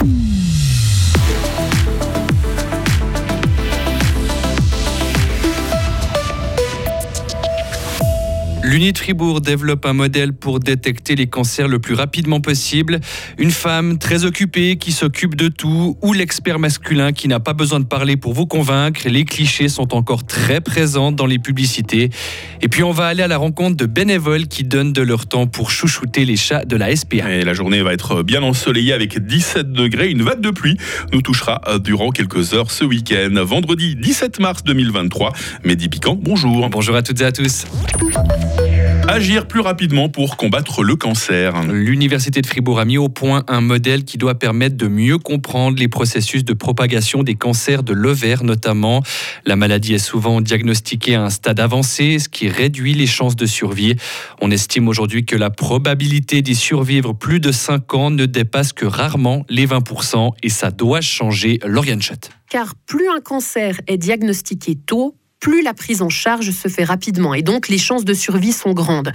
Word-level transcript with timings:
Mm. 0.00 0.37
L'Uni 8.68 8.92
Fribourg 8.94 9.40
développe 9.40 9.86
un 9.86 9.94
modèle 9.94 10.34
pour 10.34 10.60
détecter 10.60 11.16
les 11.16 11.26
cancers 11.26 11.68
le 11.68 11.78
plus 11.78 11.94
rapidement 11.94 12.42
possible. 12.42 13.00
Une 13.38 13.50
femme 13.50 13.96
très 13.96 14.26
occupée 14.26 14.76
qui 14.76 14.92
s'occupe 14.92 15.36
de 15.36 15.48
tout 15.48 15.96
ou 16.02 16.12
l'expert 16.12 16.58
masculin 16.58 17.12
qui 17.12 17.28
n'a 17.28 17.40
pas 17.40 17.54
besoin 17.54 17.80
de 17.80 17.86
parler 17.86 18.18
pour 18.18 18.34
vous 18.34 18.44
convaincre. 18.44 19.08
Les 19.08 19.24
clichés 19.24 19.70
sont 19.70 19.94
encore 19.94 20.26
très 20.26 20.60
présents 20.60 21.12
dans 21.12 21.24
les 21.24 21.38
publicités. 21.38 22.10
Et 22.60 22.68
puis 22.68 22.82
on 22.82 22.90
va 22.90 23.06
aller 23.06 23.22
à 23.22 23.26
la 23.26 23.38
rencontre 23.38 23.74
de 23.74 23.86
bénévoles 23.86 24.48
qui 24.48 24.64
donnent 24.64 24.92
de 24.92 25.00
leur 25.00 25.24
temps 25.24 25.46
pour 25.46 25.70
chouchouter 25.70 26.26
les 26.26 26.36
chats 26.36 26.66
de 26.66 26.76
la 26.76 26.94
SPA. 26.94 27.32
Et 27.32 27.46
la 27.46 27.54
journée 27.54 27.80
va 27.80 27.94
être 27.94 28.22
bien 28.22 28.42
ensoleillée 28.42 28.92
avec 28.92 29.18
17 29.18 29.72
degrés. 29.72 30.10
Une 30.10 30.20
vague 30.20 30.42
de 30.42 30.50
pluie 30.50 30.76
nous 31.14 31.22
touchera 31.22 31.62
durant 31.82 32.10
quelques 32.10 32.52
heures 32.52 32.70
ce 32.70 32.84
week-end. 32.84 33.32
Vendredi 33.46 33.96
17 33.96 34.40
mars 34.40 34.62
2023. 34.62 35.32
Mehdi 35.64 35.88
Piquant, 35.88 36.18
bonjour. 36.20 36.68
Bonjour 36.68 36.96
à 36.96 37.00
toutes 37.00 37.22
et 37.22 37.24
à 37.24 37.32
tous. 37.32 37.64
Agir 39.10 39.48
plus 39.48 39.60
rapidement 39.60 40.10
pour 40.10 40.36
combattre 40.36 40.84
le 40.84 40.94
cancer. 40.94 41.62
L'Université 41.62 42.42
de 42.42 42.46
Fribourg 42.46 42.78
a 42.78 42.84
mis 42.84 42.98
au 42.98 43.08
point 43.08 43.42
un 43.48 43.62
modèle 43.62 44.04
qui 44.04 44.18
doit 44.18 44.34
permettre 44.34 44.76
de 44.76 44.86
mieux 44.86 45.16
comprendre 45.16 45.78
les 45.78 45.88
processus 45.88 46.44
de 46.44 46.52
propagation 46.52 47.22
des 47.22 47.34
cancers 47.34 47.82
de 47.82 47.94
l'ovaire 47.94 48.44
notamment. 48.44 49.02
La 49.46 49.56
maladie 49.56 49.94
est 49.94 49.98
souvent 49.98 50.42
diagnostiquée 50.42 51.14
à 51.14 51.22
un 51.22 51.30
stade 51.30 51.58
avancé, 51.58 52.18
ce 52.18 52.28
qui 52.28 52.50
réduit 52.50 52.92
les 52.92 53.06
chances 53.06 53.34
de 53.34 53.46
survie. 53.46 53.96
On 54.42 54.50
estime 54.50 54.88
aujourd'hui 54.88 55.24
que 55.24 55.36
la 55.36 55.48
probabilité 55.48 56.42
d'y 56.42 56.54
survivre 56.54 57.14
plus 57.14 57.40
de 57.40 57.50
5 57.50 57.94
ans 57.94 58.10
ne 58.10 58.26
dépasse 58.26 58.74
que 58.74 58.84
rarement 58.84 59.46
les 59.48 59.66
20% 59.66 60.32
et 60.42 60.50
ça 60.50 60.70
doit 60.70 61.00
changer. 61.00 61.60
Lauriane 61.64 62.02
Chat. 62.02 62.28
Car 62.50 62.74
plus 62.86 63.08
un 63.08 63.20
cancer 63.20 63.80
est 63.86 63.96
diagnostiqué 63.96 64.74
tôt, 64.74 65.16
plus 65.40 65.62
la 65.62 65.74
prise 65.74 66.02
en 66.02 66.08
charge 66.08 66.50
se 66.50 66.68
fait 66.68 66.84
rapidement 66.84 67.34
et 67.34 67.42
donc 67.42 67.68
les 67.68 67.78
chances 67.78 68.04
de 68.04 68.14
survie 68.14 68.52
sont 68.52 68.72
grandes. 68.72 69.12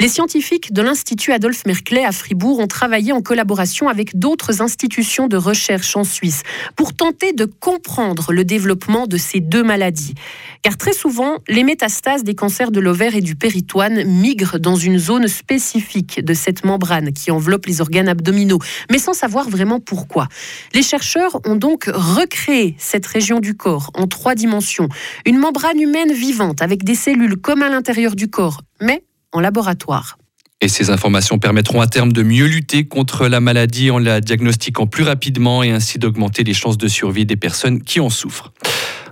Les 0.00 0.08
scientifiques 0.08 0.72
de 0.72 0.82
l'Institut 0.82 1.32
Adolphe 1.32 1.66
Merclay 1.66 2.04
à 2.04 2.12
Fribourg 2.12 2.60
ont 2.60 2.66
travaillé 2.66 3.12
en 3.12 3.20
collaboration 3.20 3.88
avec 3.88 4.18
d'autres 4.18 4.62
institutions 4.62 5.28
de 5.28 5.36
recherche 5.36 5.96
en 5.96 6.04
Suisse 6.04 6.42
pour 6.76 6.94
tenter 6.94 7.32
de 7.32 7.44
comprendre 7.44 8.32
le 8.32 8.44
développement 8.44 9.06
de 9.06 9.16
ces 9.16 9.40
deux 9.40 9.62
maladies. 9.62 10.14
Car 10.62 10.76
très 10.76 10.92
souvent, 10.92 11.38
les 11.48 11.62
métastases 11.62 12.24
des 12.24 12.34
cancers 12.34 12.70
de 12.70 12.80
l'ovaire 12.80 13.14
et 13.14 13.20
du 13.20 13.36
péritoine 13.36 14.04
migrent 14.04 14.58
dans 14.58 14.76
une 14.76 14.98
zone 14.98 15.28
spécifique 15.28 16.24
de 16.24 16.34
cette 16.34 16.64
membrane 16.64 17.12
qui 17.12 17.30
enveloppe 17.30 17.66
les 17.66 17.80
organes 17.80 18.08
abdominaux, 18.08 18.58
mais 18.90 18.98
sans 18.98 19.12
savoir 19.12 19.48
vraiment 19.48 19.80
pourquoi. 19.80 20.28
Les 20.72 20.82
chercheurs 20.82 21.40
ont 21.44 21.56
donc 21.56 21.90
recréé 21.92 22.74
cette 22.78 23.06
région 23.06 23.40
du 23.40 23.54
corps 23.54 23.90
en 23.94 24.06
trois 24.06 24.34
dimensions. 24.34 24.88
Une 25.24 25.38
membrane 25.38 25.65
humaine 25.74 26.12
vivante 26.12 26.62
avec 26.62 26.84
des 26.84 26.94
cellules 26.94 27.36
comme 27.36 27.62
à 27.62 27.68
l'intérieur 27.68 28.14
du 28.14 28.28
corps, 28.28 28.62
mais 28.80 29.02
en 29.32 29.40
laboratoire. 29.40 30.18
Et 30.60 30.68
ces 30.68 30.88
informations 30.90 31.38
permettront 31.38 31.80
à 31.80 31.86
terme 31.86 32.12
de 32.12 32.22
mieux 32.22 32.46
lutter 32.46 32.86
contre 32.86 33.28
la 33.28 33.40
maladie 33.40 33.90
en 33.90 33.98
la 33.98 34.20
diagnostiquant 34.20 34.86
plus 34.86 35.04
rapidement 35.04 35.62
et 35.62 35.70
ainsi 35.70 35.98
d'augmenter 35.98 36.44
les 36.44 36.54
chances 36.54 36.78
de 36.78 36.88
survie 36.88 37.26
des 37.26 37.36
personnes 37.36 37.82
qui 37.82 38.00
en 38.00 38.08
souffrent. 38.08 38.52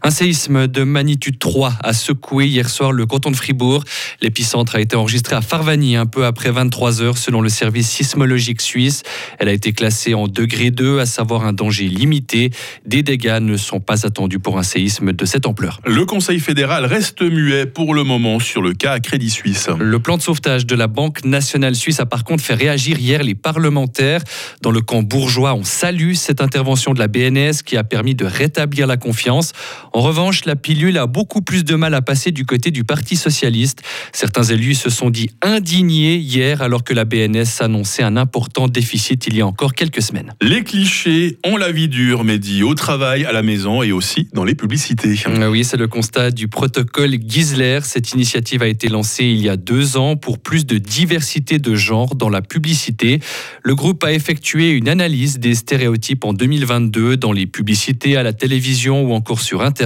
Un 0.06 0.10
séisme 0.10 0.66
de 0.66 0.84
magnitude 0.84 1.38
3 1.38 1.76
a 1.82 1.94
secoué 1.94 2.46
hier 2.46 2.68
soir 2.68 2.92
le 2.92 3.06
canton 3.06 3.30
de 3.30 3.36
Fribourg. 3.36 3.84
L'épicentre 4.20 4.76
a 4.76 4.80
été 4.82 4.96
enregistré 4.96 5.34
à 5.34 5.40
Farvani 5.40 5.96
un 5.96 6.04
peu 6.04 6.26
après 6.26 6.50
23 6.50 7.00
heures 7.00 7.16
selon 7.16 7.40
le 7.40 7.48
service 7.48 7.88
sismologique 7.88 8.60
suisse. 8.60 9.02
Elle 9.38 9.48
a 9.48 9.52
été 9.54 9.72
classée 9.72 10.12
en 10.12 10.28
degré 10.28 10.70
2, 10.70 10.98
à 10.98 11.06
savoir 11.06 11.46
un 11.46 11.54
danger 11.54 11.88
limité. 11.88 12.50
Des 12.84 13.02
dégâts 13.02 13.38
ne 13.40 13.56
sont 13.56 13.80
pas 13.80 14.04
attendus 14.04 14.40
pour 14.40 14.58
un 14.58 14.62
séisme 14.62 15.14
de 15.14 15.24
cette 15.24 15.46
ampleur. 15.46 15.80
Le 15.86 16.04
Conseil 16.04 16.38
fédéral 16.38 16.84
reste 16.84 17.22
muet 17.22 17.64
pour 17.64 17.94
le 17.94 18.04
moment 18.04 18.40
sur 18.40 18.60
le 18.60 18.74
cas 18.74 19.00
Crédit 19.00 19.30
Suisse. 19.30 19.70
Le 19.80 19.98
plan 20.00 20.18
de 20.18 20.22
sauvetage 20.22 20.66
de 20.66 20.74
la 20.74 20.86
Banque 20.86 21.24
nationale 21.24 21.74
suisse 21.74 21.98
a 21.98 22.04
par 22.04 22.24
contre 22.24 22.44
fait 22.44 22.52
réagir 22.52 22.98
hier 22.98 23.22
les 23.22 23.34
parlementaires. 23.34 24.20
Dans 24.60 24.70
le 24.70 24.82
camp 24.82 25.02
bourgeois, 25.02 25.54
on 25.54 25.64
salue 25.64 26.12
cette 26.12 26.42
intervention 26.42 26.92
de 26.92 26.98
la 26.98 27.08
BNS 27.08 27.62
qui 27.64 27.78
a 27.78 27.84
permis 27.84 28.14
de 28.14 28.26
rétablir 28.26 28.86
la 28.86 28.98
confiance. 28.98 29.52
En 29.94 30.00
revanche, 30.00 30.44
la 30.44 30.56
pilule 30.56 30.98
a 30.98 31.06
beaucoup 31.06 31.40
plus 31.40 31.62
de 31.62 31.76
mal 31.76 31.94
à 31.94 32.02
passer 32.02 32.32
du 32.32 32.44
côté 32.44 32.72
du 32.72 32.82
Parti 32.82 33.14
socialiste. 33.14 33.82
Certains 34.12 34.42
élus 34.42 34.74
se 34.74 34.90
sont 34.90 35.08
dit 35.08 35.30
indignés 35.40 36.16
hier 36.16 36.62
alors 36.62 36.82
que 36.82 36.92
la 36.92 37.04
BNS 37.04 37.44
annonçait 37.60 38.02
un 38.02 38.16
important 38.16 38.66
déficit 38.66 39.28
il 39.28 39.36
y 39.36 39.40
a 39.40 39.46
encore 39.46 39.72
quelques 39.72 40.02
semaines. 40.02 40.32
Les 40.42 40.64
clichés 40.64 41.38
ont 41.46 41.56
la 41.56 41.70
vie 41.70 41.86
dure, 41.86 42.24
mais 42.24 42.40
dit 42.40 42.64
au 42.64 42.74
travail, 42.74 43.24
à 43.24 43.30
la 43.30 43.42
maison 43.42 43.84
et 43.84 43.92
aussi 43.92 44.28
dans 44.32 44.42
les 44.42 44.56
publicités. 44.56 45.14
Ah 45.26 45.48
oui, 45.48 45.62
c'est 45.62 45.76
le 45.76 45.86
constat 45.86 46.32
du 46.32 46.48
protocole 46.48 47.14
Gisler. 47.24 47.78
Cette 47.84 48.14
initiative 48.14 48.62
a 48.62 48.66
été 48.66 48.88
lancée 48.88 49.26
il 49.26 49.40
y 49.40 49.48
a 49.48 49.56
deux 49.56 49.96
ans 49.96 50.16
pour 50.16 50.40
plus 50.40 50.66
de 50.66 50.76
diversité 50.76 51.60
de 51.60 51.76
genre 51.76 52.16
dans 52.16 52.30
la 52.30 52.42
publicité. 52.42 53.20
Le 53.62 53.76
groupe 53.76 54.02
a 54.02 54.12
effectué 54.12 54.70
une 54.70 54.88
analyse 54.88 55.38
des 55.38 55.54
stéréotypes 55.54 56.24
en 56.24 56.32
2022 56.32 57.16
dans 57.16 57.30
les 57.30 57.46
publicités 57.46 58.16
à 58.16 58.24
la 58.24 58.32
télévision 58.32 59.04
ou 59.04 59.12
encore 59.12 59.40
sur 59.40 59.62
Internet. 59.62 59.83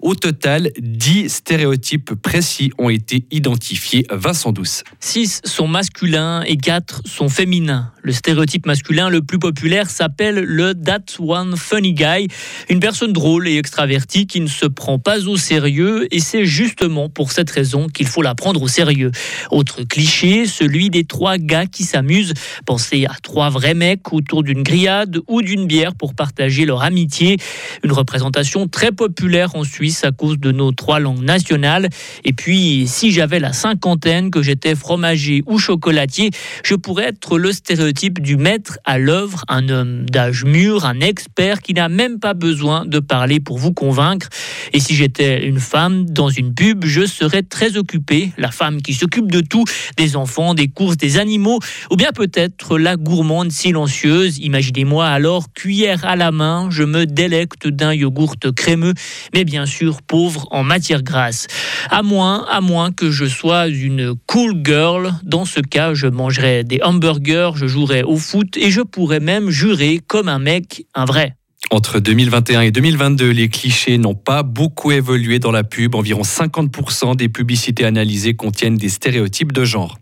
Au 0.00 0.14
total, 0.14 0.70
10 0.78 1.28
stéréotypes 1.28 2.14
précis 2.14 2.70
ont 2.78 2.90
été 2.90 3.26
identifiés. 3.30 4.06
Vincent 4.10 4.52
Douce. 4.52 4.84
6 5.00 5.40
sont 5.44 5.68
masculins 5.68 6.42
et 6.42 6.56
4 6.56 7.02
sont 7.06 7.28
féminins. 7.28 7.90
Le 8.02 8.12
stéréotype 8.12 8.66
masculin 8.66 9.08
le 9.08 9.22
plus 9.22 9.38
populaire 9.38 9.88
s'appelle 9.88 10.36
le 10.36 10.74
That 10.74 11.18
One 11.18 11.56
Funny 11.56 11.94
Guy, 11.94 12.28
une 12.68 12.80
personne 12.80 13.14
drôle 13.14 13.48
et 13.48 13.56
extravertie 13.56 14.26
qui 14.26 14.40
ne 14.40 14.46
se 14.46 14.66
prend 14.66 14.98
pas 14.98 15.26
au 15.26 15.38
sérieux 15.38 16.06
et 16.14 16.20
c'est 16.20 16.44
justement 16.44 17.08
pour 17.08 17.32
cette 17.32 17.50
raison 17.50 17.88
qu'il 17.88 18.06
faut 18.06 18.20
la 18.20 18.34
prendre 18.34 18.60
au 18.60 18.68
sérieux. 18.68 19.10
Autre 19.50 19.84
cliché, 19.84 20.46
celui 20.46 20.90
des 20.90 21.04
trois 21.04 21.38
gars 21.38 21.66
qui 21.66 21.84
s'amusent. 21.84 22.34
Pensez 22.66 23.06
à 23.06 23.14
trois 23.22 23.48
vrais 23.48 23.74
mecs 23.74 24.12
autour 24.12 24.42
d'une 24.42 24.62
grillade 24.62 25.20
ou 25.26 25.40
d'une 25.40 25.66
bière 25.66 25.94
pour 25.94 26.14
partager 26.14 26.66
leur 26.66 26.82
amitié. 26.82 27.38
Une 27.82 27.92
représentation 27.92 28.68
très 28.68 28.92
populaire 28.92 29.13
populaire 29.14 29.54
en 29.54 29.62
Suisse 29.62 30.02
à 30.02 30.10
cause 30.10 30.38
de 30.40 30.50
nos 30.50 30.72
trois 30.72 30.98
langues 30.98 31.22
nationales. 31.22 31.88
Et 32.24 32.32
puis, 32.32 32.86
si 32.88 33.12
j'avais 33.12 33.38
la 33.38 33.52
cinquantaine, 33.52 34.32
que 34.32 34.42
j'étais 34.42 34.74
fromager 34.74 35.44
ou 35.46 35.58
chocolatier, 35.58 36.30
je 36.64 36.74
pourrais 36.74 37.04
être 37.04 37.38
le 37.38 37.52
stéréotype 37.52 38.20
du 38.20 38.36
maître 38.36 38.78
à 38.84 38.98
l'œuvre, 38.98 39.44
un 39.46 39.68
homme 39.68 40.04
d'âge 40.10 40.44
mûr, 40.44 40.84
un 40.84 40.98
expert 40.98 41.62
qui 41.62 41.74
n'a 41.74 41.88
même 41.88 42.18
pas 42.18 42.34
besoin 42.34 42.86
de 42.86 42.98
parler 42.98 43.38
pour 43.38 43.56
vous 43.56 43.72
convaincre. 43.72 44.28
Et 44.72 44.80
si 44.80 44.96
j'étais 44.96 45.46
une 45.46 45.60
femme 45.60 46.06
dans 46.06 46.28
une 46.28 46.52
pub, 46.52 46.84
je 46.84 47.06
serais 47.06 47.42
très 47.42 47.76
occupée, 47.76 48.32
la 48.36 48.50
femme 48.50 48.82
qui 48.82 48.94
s'occupe 48.94 49.30
de 49.30 49.40
tout, 49.40 49.64
des 49.96 50.16
enfants, 50.16 50.54
des 50.54 50.66
courses, 50.66 50.96
des 50.96 51.18
animaux, 51.18 51.60
ou 51.92 51.96
bien 51.96 52.10
peut-être 52.12 52.78
la 52.78 52.96
gourmande 52.96 53.52
silencieuse. 53.52 54.38
Imaginez-moi 54.38 55.06
alors 55.06 55.52
cuillère 55.52 56.04
à 56.04 56.16
la 56.16 56.32
main, 56.32 56.68
je 56.70 56.82
me 56.82 57.06
délecte 57.06 57.68
d'un 57.68 57.94
yogourt 57.94 58.34
crémeux 58.56 58.93
mais 59.32 59.44
bien 59.44 59.66
sûr 59.66 60.02
pauvre 60.02 60.46
en 60.50 60.64
matière 60.64 61.02
grasse. 61.02 61.46
À 61.90 62.02
moins, 62.02 62.46
à 62.50 62.60
moins 62.60 62.92
que 62.92 63.10
je 63.10 63.24
sois 63.24 63.68
une 63.68 64.14
cool 64.26 64.62
girl. 64.64 65.14
Dans 65.22 65.44
ce 65.44 65.60
cas, 65.60 65.94
je 65.94 66.06
mangerai 66.06 66.64
des 66.64 66.80
hamburgers, 66.82 67.52
je 67.56 67.66
jouerai 67.66 68.02
au 68.02 68.16
foot 68.16 68.56
et 68.56 68.70
je 68.70 68.80
pourrais 68.80 69.20
même 69.20 69.50
jurer 69.50 70.00
comme 70.06 70.28
un 70.28 70.38
mec, 70.38 70.86
un 70.94 71.04
vrai. 71.04 71.36
Entre 71.70 71.98
2021 71.98 72.60
et 72.60 72.70
2022, 72.70 73.30
les 73.30 73.48
clichés 73.48 73.96
n'ont 73.96 74.14
pas 74.14 74.42
beaucoup 74.42 74.92
évolué 74.92 75.38
dans 75.38 75.50
la 75.50 75.64
pub. 75.64 75.94
Environ 75.94 76.22
50% 76.22 77.16
des 77.16 77.28
publicités 77.28 77.84
analysées 77.84 78.34
contiennent 78.34 78.76
des 78.76 78.90
stéréotypes 78.90 79.52
de 79.52 79.64
genre. 79.64 79.98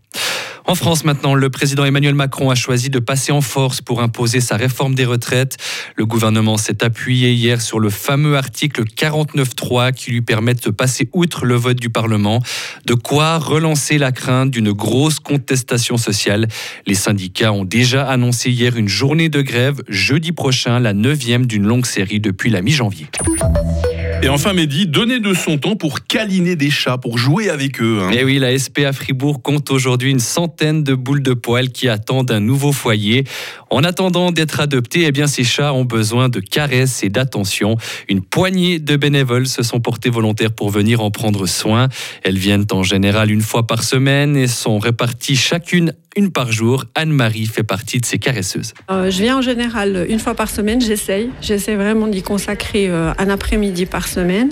En 0.65 0.75
France 0.75 1.03
maintenant, 1.03 1.35
le 1.35 1.49
président 1.49 1.83
Emmanuel 1.83 2.15
Macron 2.15 2.49
a 2.49 2.55
choisi 2.55 2.89
de 2.89 2.99
passer 2.99 3.31
en 3.31 3.41
force 3.41 3.81
pour 3.81 4.01
imposer 4.01 4.39
sa 4.39 4.55
réforme 4.55 4.95
des 4.95 5.05
retraites. 5.05 5.57
Le 5.95 6.05
gouvernement 6.05 6.57
s'est 6.57 6.83
appuyé 6.83 7.33
hier 7.33 7.61
sur 7.61 7.79
le 7.79 7.89
fameux 7.89 8.37
article 8.37 8.83
49.3 8.85 9.91
qui 9.91 10.11
lui 10.11 10.21
permet 10.21 10.53
de 10.53 10.69
passer 10.69 11.09
outre 11.13 11.45
le 11.45 11.55
vote 11.55 11.77
du 11.77 11.89
Parlement. 11.89 12.41
De 12.85 12.93
quoi 12.93 13.37
relancer 13.39 13.97
la 13.97 14.11
crainte 14.11 14.51
d'une 14.51 14.71
grosse 14.71 15.19
contestation 15.19 15.97
sociale. 15.97 16.47
Les 16.87 16.95
syndicats 16.95 17.51
ont 17.51 17.65
déjà 17.65 18.07
annoncé 18.07 18.49
hier 18.49 18.77
une 18.77 18.87
journée 18.87 19.29
de 19.29 19.41
grève 19.41 19.81
jeudi 19.89 20.31
prochain, 20.31 20.79
la 20.79 20.93
neuvième 20.93 21.45
d'une 21.45 21.65
longue 21.65 21.85
série 21.85 22.19
depuis 22.19 22.49
la 22.49 22.61
mi-janvier. 22.61 23.07
Et 24.23 24.29
enfin, 24.29 24.53
Mehdi, 24.53 24.87
donner 24.87 25.19
de 25.19 25.33
son 25.33 25.57
temps 25.57 25.75
pour 25.75 26.05
câliner 26.05 26.55
des 26.55 26.69
chats, 26.69 26.97
pour 26.97 27.17
jouer 27.17 27.49
avec 27.49 27.81
eux. 27.81 27.99
Et 27.99 28.03
hein. 28.03 28.17
eh 28.21 28.23
oui, 28.23 28.39
la 28.39 28.57
SPA 28.57 28.93
Fribourg 28.93 29.41
compte 29.41 29.69
aujourd'hui 29.69 30.11
une 30.11 30.21
centaine 30.21 30.81
de 30.81 30.95
boules 30.95 31.21
de 31.21 31.33
poils 31.33 31.71
qui 31.71 31.89
attendent 31.89 32.31
un 32.31 32.39
nouveau 32.39 32.71
foyer. 32.71 33.25
En 33.69 33.83
attendant 33.83 34.31
d'être 34.31 34.61
adoptés, 34.61 35.03
eh 35.07 35.11
bien, 35.11 35.27
ces 35.27 35.43
chats 35.43 35.73
ont 35.73 35.83
besoin 35.83 36.29
de 36.29 36.39
caresses 36.39 37.03
et 37.03 37.09
d'attention. 37.09 37.75
Une 38.07 38.21
poignée 38.21 38.79
de 38.79 38.95
bénévoles 38.95 39.47
se 39.47 39.61
sont 39.61 39.81
portés 39.81 40.09
volontaires 40.09 40.53
pour 40.53 40.69
venir 40.69 41.01
en 41.01 41.11
prendre 41.11 41.45
soin. 41.45 41.89
Elles 42.23 42.37
viennent 42.37 42.67
en 42.71 42.83
général 42.83 43.29
une 43.29 43.41
fois 43.41 43.67
par 43.67 43.83
semaine 43.83 44.37
et 44.37 44.47
sont 44.47 44.79
réparties 44.79 45.35
chacune 45.35 45.91
une 46.15 46.31
par 46.31 46.51
jour. 46.51 46.85
Anne-Marie 46.95 47.45
fait 47.45 47.63
partie 47.63 47.99
de 47.99 48.05
ces 48.05 48.19
caresseuses. 48.19 48.73
Euh, 48.89 49.09
je 49.09 49.21
viens 49.21 49.37
en 49.37 49.41
général 49.41 50.05
une 50.09 50.19
fois 50.19 50.35
par 50.35 50.49
semaine, 50.49 50.81
j'essaye. 50.81 51.29
J'essaie 51.41 51.75
vraiment 51.75 52.07
d'y 52.07 52.21
consacrer 52.21 52.89
euh, 52.89 53.13
un 53.17 53.29
après-midi 53.29 53.85
par 53.85 54.07
semaine. 54.07 54.49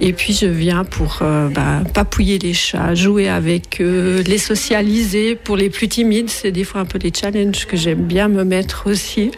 Et 0.00 0.12
puis 0.12 0.32
je 0.32 0.46
viens 0.46 0.84
pour 0.84 1.20
euh, 1.22 1.48
bah, 1.48 1.82
papouiller 1.94 2.38
les 2.38 2.54
chats, 2.54 2.94
jouer 2.94 3.28
avec 3.28 3.80
eux, 3.80 4.22
les 4.26 4.38
socialiser. 4.38 5.36
Pour 5.36 5.56
les 5.56 5.70
plus 5.70 5.88
timides, 5.88 6.30
c'est 6.30 6.52
des 6.52 6.64
fois 6.64 6.80
un 6.80 6.86
peu 6.86 6.98
les 6.98 7.12
challenges 7.12 7.66
que 7.66 7.76
j'aime 7.76 8.02
bien 8.02 8.28
me 8.28 8.44
mettre 8.44 8.86
aussi. 8.86 9.30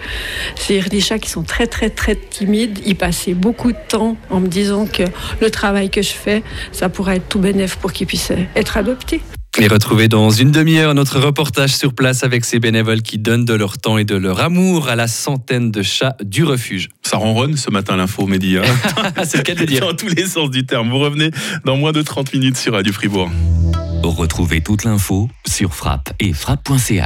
C'est-à-dire 0.57 0.89
des 0.89 1.01
chats 1.01 1.19
qui 1.19 1.31
sont 1.31 1.43
très 1.43 1.67
très 1.67 1.91
très 1.91 2.17
timides. 2.17 2.79
Ils 2.87 2.97
passaient 2.97 3.35
beaucoup 3.35 3.73
de 3.73 3.79
temps 3.89 4.17
en 4.31 4.41
me 4.41 4.49
disant 4.49 4.87
que 4.87 5.05
le 5.41 5.51
travail 5.51 5.91
que 5.91 6.03
je 6.03 6.13
fais, 6.13 6.43
ça 6.73 6.89
pourrait 6.89 7.17
être 7.17 7.29
tout 7.29 7.39
bénéf 7.39 7.77
pour 7.77 7.93
qu'ils 7.93 8.07
puissent 8.07 8.33
être 8.57 8.77
adoptés. 8.77 9.21
Et 9.61 9.67
retrouvez 9.67 10.07
dans 10.07 10.31
une 10.31 10.53
demi-heure 10.53 10.95
notre 10.95 11.19
reportage 11.19 11.75
sur 11.75 11.93
place 11.93 12.23
avec 12.23 12.45
ces 12.45 12.61
bénévoles 12.61 13.03
qui 13.03 13.19
donnent 13.19 13.45
de 13.45 13.55
leur 13.55 13.77
temps 13.77 13.99
et 13.99 14.05
de 14.05 14.15
leur 14.15 14.41
amour 14.41 14.89
à 14.89 14.95
la 14.95 15.09
centaine 15.09 15.73
de 15.73 15.83
chats 15.83 16.17
du 16.23 16.45
refuge. 16.45 16.91
Ça 17.03 17.17
ronronne 17.17 17.57
ce 17.57 17.69
matin 17.69 17.97
l'info, 17.97 18.29
hein 18.31 18.63
C'est 19.25 19.39
le 19.39 19.43
cas 19.43 19.57
de 19.57 19.65
dire. 19.65 19.81
Dans 19.81 19.95
tous 19.95 20.09
les 20.09 20.27
sens 20.27 20.51
du 20.51 20.65
terme. 20.65 20.91
Vous 20.91 21.01
revenez 21.01 21.33
dans 21.65 21.77
moins 21.77 21.91
de 21.91 22.03
30 22.03 22.35
minutes 22.35 22.57
sur 22.57 22.75
Radio 22.75 22.93
Fribourg. 22.93 23.31
Retrouvez 24.05 24.61
toute 24.61 24.85
l'info 24.85 25.29
sur 25.45 25.75
frappe 25.75 26.13
et 26.21 26.33
frappe.ch. 26.33 26.97